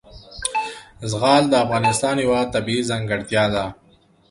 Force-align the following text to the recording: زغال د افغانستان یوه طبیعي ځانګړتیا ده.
زغال 1.11 1.43
د 1.49 1.53
افغانستان 1.65 2.15
یوه 2.25 2.41
طبیعي 2.53 2.83
ځانګړتیا 2.89 3.43
ده. 3.55 3.65